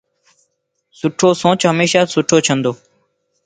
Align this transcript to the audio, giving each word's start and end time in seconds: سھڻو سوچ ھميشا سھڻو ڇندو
سھڻو 0.99 1.29
سوچ 1.41 1.59
ھميشا 1.71 2.01
سھڻو 2.13 2.37
ڇندو 2.45 2.71